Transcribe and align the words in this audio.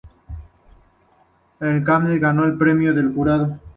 En 1.59 1.83
Cannes 1.83 2.19
ganó 2.19 2.45
el 2.45 2.57
Premio 2.57 2.95
del 2.95 3.13
Jurado. 3.13 3.59